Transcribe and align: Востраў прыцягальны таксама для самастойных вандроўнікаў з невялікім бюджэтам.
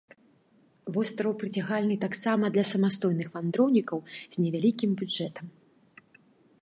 Востраў 0.95 1.31
прыцягальны 1.43 1.97
таксама 2.05 2.45
для 2.55 2.63
самастойных 2.71 3.27
вандроўнікаў 3.37 3.99
з 4.17 4.35
невялікім 4.47 4.89
бюджэтам. 5.03 5.45